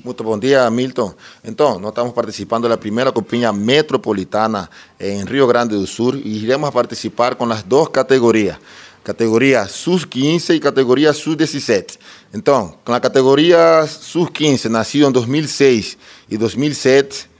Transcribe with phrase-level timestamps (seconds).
[0.00, 1.14] Muito bom dia, Milton.
[1.44, 4.68] Então, nós estamos participando da primeira Copinha Metropolitana
[4.98, 8.56] em Rio Grande do Sul e iremos participar com as duas categorias,
[9.04, 11.98] categoria SUS-15 e categoria SUS-17.
[12.32, 15.98] Então, com a categoria SUS-15, nascido em 2006
[16.28, 17.30] e 2007,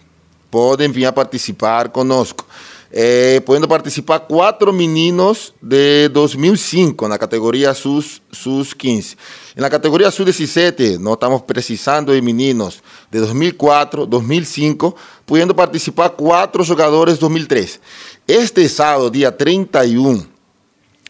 [0.51, 2.47] podem vir a participar conosco.
[2.95, 9.17] Eh, podendo participar quatro meninos de 2005 na categoria SUS, SUS 15.
[9.57, 16.63] Na categoria SUS 17, nós estamos precisando de meninos de 2004, 2005, podendo participar quatro
[16.65, 17.81] jogadores de 2003.
[18.29, 20.32] Este sábado, dia 31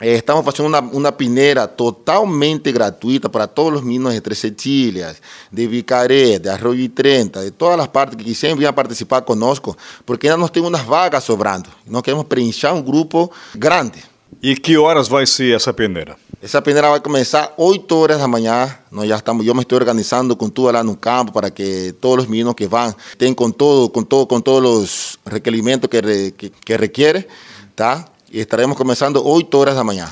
[0.02, 5.22] eh, estamos fazendo uma, uma peneira totalmente gratuita para todos os meninos de Trece Etilhas,
[5.50, 9.76] de Vicaré, de Arroio e 30, de todas as partes que quiserem vir participar conosco,
[10.04, 11.70] porque ainda nós temos umas vagas sobrando.
[11.86, 14.02] Nós queremos preencher um grupo grande.
[14.42, 16.16] E que horas vai ser essa peneira?
[16.42, 18.76] Essa peneira vai começar 8 horas da manhã.
[18.90, 22.24] Nós já estamos, eu me estou organizando com tudo lá no campo para que todos
[22.24, 26.50] os meninos que vão tenham com todo, com todo, com todos os requerimentos que, que,
[26.50, 27.28] que requer,
[27.76, 28.04] tá?
[28.32, 30.10] E estaremos começando 8 horas da manhã.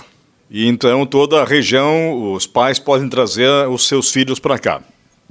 [0.51, 4.83] E então toda a região, os pais podem trazer os seus filhos para cá?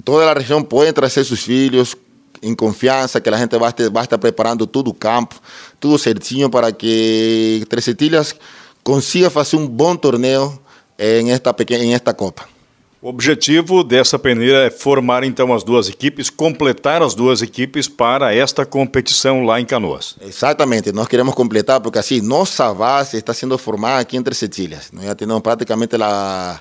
[0.04, 1.96] Toda a região pode trazer seus filhos
[2.42, 5.36] em confiança, que a gente vai estar, vai estar preparando todo o campo,
[5.78, 8.34] tudo certinho para que Trecetilhas
[8.82, 10.58] consiga fazer um bom torneio
[10.98, 12.59] em esta, pequena, em esta Copa.
[13.02, 18.34] O objetivo dessa peneira é formar então as duas equipes, completar as duas equipes para
[18.34, 20.16] esta competição lá em Canoas.
[20.20, 24.90] Exatamente, nós queremos completar porque assim, nossa base está sendo formada aqui entre Setilhas.
[24.92, 26.60] Nós já temos praticamente a,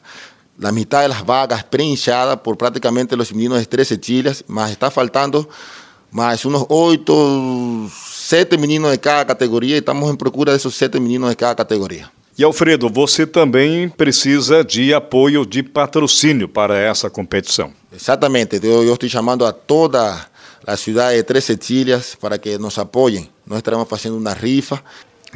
[0.63, 5.45] a metade das vagas preenchadas por praticamente os meninos de Três Setilhas, mas está faltando
[6.09, 11.31] mais uns oito, sete meninos de cada categoria e estamos em procura desses sete meninos
[11.31, 12.09] de cada categoria.
[12.39, 17.73] E Alfredo, você também precisa de apoio de patrocínio para essa competição.
[17.93, 20.25] Exatamente, eu, eu estou chamando a toda
[20.65, 23.29] a cidade de Três Setilhas para que nos apoiem.
[23.45, 24.81] Nós estaremos fazendo uma rifa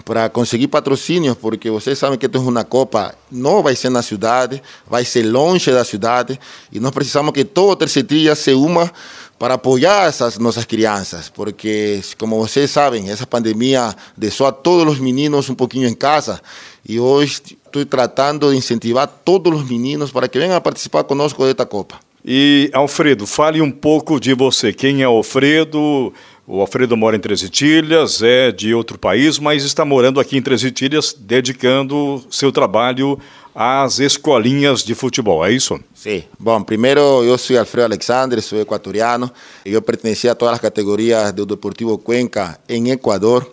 [0.02, 4.62] para conseguir patrocínios, porque vocês sabem que é uma Copa não vai ser na cidade,
[4.88, 6.40] vai ser longe da cidade,
[6.72, 8.92] e nós precisamos que todo Três Setilhas se uma
[9.38, 15.00] para apoiar essas nossas crianças, porque, como vocês sabem, essa pandemia deixou a todos os
[15.00, 16.42] meninos um pouquinho em casa,
[16.88, 21.44] e hoje estou tratando de incentivar todos os meninos para que venham a participar conosco
[21.46, 22.00] desta Copa.
[22.26, 24.72] E, Alfredo, fale um pouco de você.
[24.72, 26.14] Quem é Alfredo?
[26.46, 30.42] O Alfredo mora em Três Itilhas, é de outro país, mas está morando aqui em
[30.42, 33.18] Três Itilhas, dedicando seu trabalho
[33.56, 35.80] às escolinhas de futebol, é isso?
[35.94, 36.24] Sim.
[36.38, 39.32] Bom, primeiro eu sou Alfredo Alexandre, sou equatoriano.
[39.66, 43.50] Eu pertencia a todas as categorias do Deportivo Cuenca em Equador.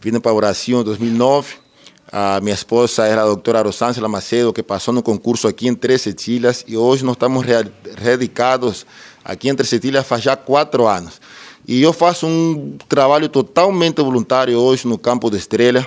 [0.00, 1.56] Vim para o Brasil em 2009
[2.12, 6.02] a minha esposa era a doutora Rosângela Macedo, que passou no concurso aqui em Três
[6.02, 7.44] Setilhas e hoje nós estamos
[8.02, 8.84] radicados
[9.24, 11.20] aqui em Três Setilhas faz já quatro anos.
[11.70, 15.86] E eu faço um trabalho totalmente voluntário hoje no Campo de Estrela,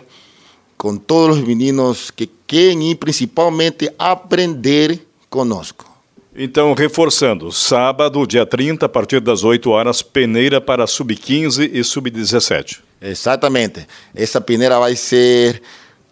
[0.77, 5.85] com todos os meninos que querem ir principalmente aprender conosco.
[6.33, 12.79] Então, reforçando, sábado, dia 30, a partir das 8 horas, peneira para sub-15 e sub-17.
[13.01, 13.85] Exatamente.
[14.15, 15.61] Essa peneira vai ser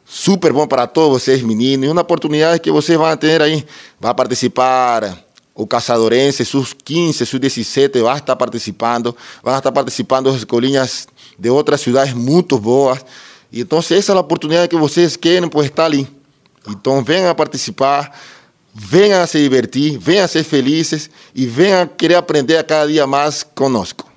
[0.03, 3.65] super bom para todos vocês, meninos, e uma oportunidade que vocês vão ter aí.
[4.01, 10.37] Vai participar o Caçadorense, sus 15, sus 17, vai estar participando, vão estar participando as
[10.37, 11.07] escolinhas
[11.37, 13.03] de outras cidades muito boas.
[13.51, 16.07] Então, essa é a oportunidade que vocês querem, pues estar ali.
[16.67, 18.17] Então, venham a participar,
[18.73, 22.87] venham a se divertir, venham a ser felizes e venham a querer aprender a cada
[22.87, 24.10] dia mais conosco.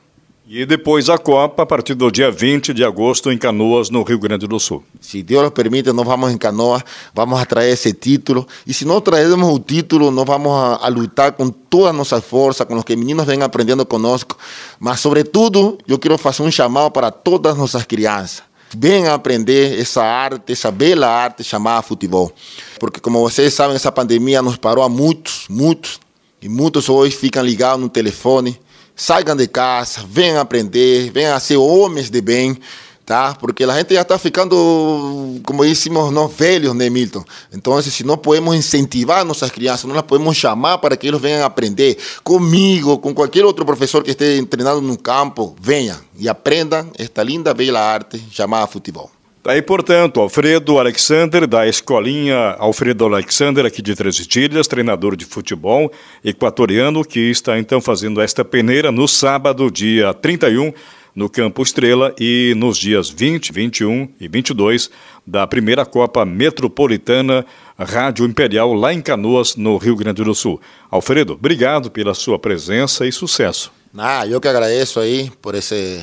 [0.47, 4.19] E depois a Copa, a partir do dia 20 de agosto, em Canoas, no Rio
[4.19, 4.85] Grande do Sul.
[5.01, 6.83] Se Deus nos permite, nós vamos em Canoas,
[7.15, 8.47] vamos a trazer esse título.
[8.67, 12.21] E se não trazemos o título, nós vamos a, a lutar com toda a nossa
[12.21, 14.37] força, com os que meninos vêm aprendendo conosco.
[14.79, 18.43] Mas, sobretudo, eu quero fazer um chamado para todas as nossas crianças.
[18.77, 22.31] Venham aprender essa arte, essa bela arte chamada futebol.
[22.79, 25.99] Porque, como vocês sabem, essa pandemia nos parou a muitos, muitos.
[26.43, 28.61] E muitos hoje ficam ligados no telefone
[28.97, 32.59] saiam de casa, venham aprender, venham a ser homens de bem,
[33.05, 33.35] tá?
[33.35, 37.25] Porque a gente já está ficando, como dissemos, nós velhos, né, Milton?
[37.53, 41.99] Então, se não podemos incentivar nossas crianças, nós podemos chamar para que eles venham aprender
[42.23, 47.53] comigo, com qualquer outro professor que esteja treinando no campo, venham e aprendam esta linda,
[47.53, 49.11] bela arte chamada futebol.
[49.45, 55.93] Daí, portanto, Alfredo Alexander, da Escolinha Alfredo Alexander, aqui de Três Itilhas, treinador de futebol
[56.25, 60.73] equatoriano, que está então fazendo esta peneira no sábado, dia 31,
[61.15, 64.91] no Campo Estrela e nos dias 20, 21 e 22
[65.27, 67.45] da primeira Copa Metropolitana
[67.79, 70.59] Rádio Imperial lá em Canoas, no Rio Grande do Sul.
[70.91, 73.71] Alfredo, obrigado pela sua presença e sucesso.
[73.95, 76.03] Ah, eu que agradeço aí por esse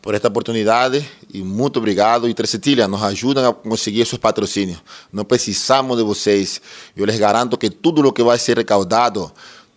[0.00, 2.28] por esta oportunidade e muito obrigado.
[2.28, 4.78] E Trecetilha, nos ajudam a conseguir esses patrocínios.
[5.12, 6.60] Não precisamos de vocês.
[6.96, 9.30] Eu les garanto que tudo o que vai ser recaudado,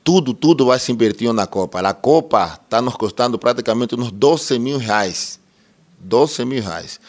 [0.04, 1.80] tudo, tudo vai se invertir na Copa.
[1.80, 5.40] A Copa está nos custando praticamente uns 12 mil reais.
[6.00, 7.00] 12 mil reais.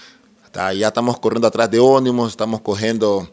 [0.50, 3.26] Tá, já estamos correndo atrás de ônibus, estamos correndo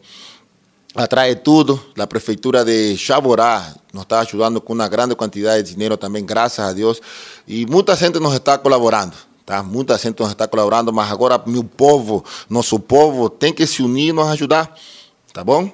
[0.94, 1.78] atrás de tudo.
[1.98, 6.64] A prefeitura de Chaborá nos está ajudando com uma grande quantidade de dinheiro também, graças
[6.64, 7.00] a Deus.
[7.46, 9.29] E muita gente nos está colaborando.
[9.50, 9.62] Tá?
[9.64, 14.12] Muita gente está colaborando, mas agora meu povo, nosso povo, tem que se unir e
[14.12, 14.72] nos ajudar.
[15.32, 15.68] Tá bom?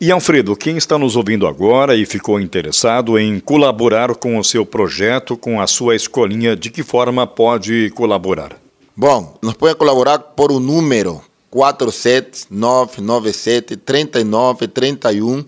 [0.00, 4.64] E Alfredo, quem está nos ouvindo agora e ficou interessado em colaborar com o seu
[4.64, 8.56] projeto, com a sua escolinha, de que forma pode colaborar?
[8.96, 15.44] Bom, nos pode colaborar por o número 47997 39 31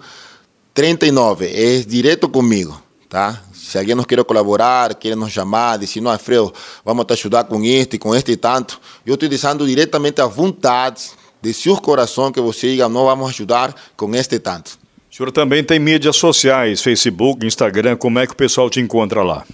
[0.75, 1.47] 39.
[1.47, 3.43] É direto comigo, tá?
[3.53, 6.53] Se alguém nos quer colaborar, quer nos chamar, dizer, não, Alfredo,
[6.85, 11.11] vamos te ajudar com este, com este e tanto, eu estou dizendo diretamente à vontade
[11.41, 14.79] de seu coração que você diga, não vamos ajudar com este e tanto.
[15.11, 19.23] O senhor também tem mídias sociais, Facebook, Instagram, como é que o pessoal te encontra
[19.23, 19.45] lá?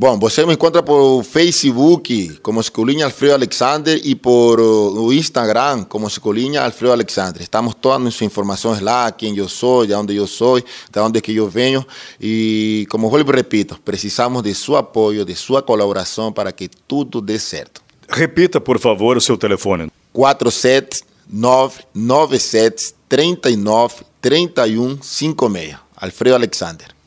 [0.00, 6.06] Bom, você me encontra por Facebook como Escolinha Alfredo Alexander e por o Instagram como
[6.06, 7.42] Escolinha Alfredo Alexander.
[7.42, 11.36] Estamos todas as informações lá, quem eu sou, de onde eu sou, de onde que
[11.36, 11.86] eu venho.
[12.18, 17.38] E como volto repito, precisamos de seu apoio, de sua colaboração para que tudo dê
[17.38, 17.82] certo.
[18.08, 19.92] Repita, por favor, o seu telefone.
[20.14, 25.76] 47997 39 31 56.
[25.94, 26.99] Alfredo Alexander.